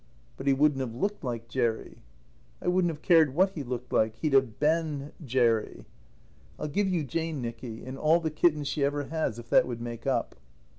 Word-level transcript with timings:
"But 0.35 0.47
he 0.47 0.53
wouldn't 0.53 0.79
have 0.79 0.95
looked 0.95 1.23
like 1.23 1.47
Jerry." 1.47 1.99
"I 2.59 2.67
wouldn't 2.69 2.89
have 2.89 3.03
cared 3.03 3.35
what 3.35 3.51
he 3.51 3.61
looked 3.61 3.93
like. 3.93 4.15
He'd 4.15 4.33
have 4.33 4.59
been 4.59 5.11
Jerry." 5.23 5.85
"I'll 6.57 6.67
give 6.69 6.87
you 6.89 7.03
Jane, 7.03 7.39
Nicky, 7.39 7.85
and 7.85 7.99
all 7.99 8.19
the 8.19 8.31
kittens 8.31 8.67
she 8.67 8.83
ever 8.83 9.03
has, 9.03 9.37
if 9.37 9.51
that 9.51 9.67
would 9.67 9.79
make 9.79 10.07
up." 10.07 10.33